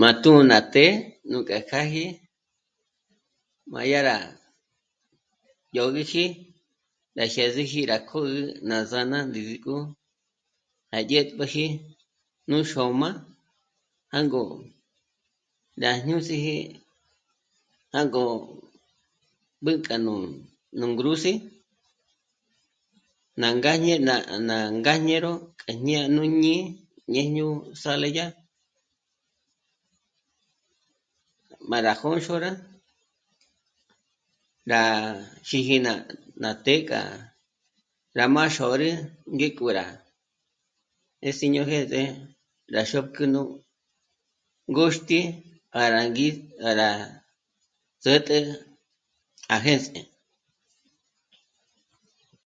[0.00, 0.90] M'a tū́'ū ná të́'ë
[1.30, 2.04] nújka k'áji
[3.70, 4.16] m'a dyàrá
[5.68, 6.24] ndzhógiji
[7.16, 9.76] ná jiéseji ná kö̀gü ná zā̀na ndǜnü k'o
[10.96, 11.66] à dyètpjüji
[12.48, 13.10] nú xôma
[14.14, 14.42] jângo
[15.82, 16.56] rá jñús'iji
[17.94, 18.24] jângo
[19.60, 20.14] mbǘk'ano
[20.78, 21.32] nú ngrúsi
[23.40, 23.94] ná ngáñe
[24.48, 26.60] ná ngáñero k'a jñá'a nú jñí'i
[27.12, 27.46] ñë́jñu
[27.82, 28.26] sale dyá,
[31.68, 32.50] m'a rá jônxorá...
[34.72, 34.82] rá
[35.48, 35.76] jíji
[36.42, 38.90] ná të́'ë k'a m'a xôrü
[39.34, 39.86] ngéko rá
[41.24, 42.02] 'èsiñojése
[42.74, 43.42] rá xópkü nú
[44.70, 45.20] ngôxti
[45.72, 46.28] para gí...
[46.62, 46.88] para
[48.04, 48.38] zä̌t'ä
[49.54, 50.00] à jêns'e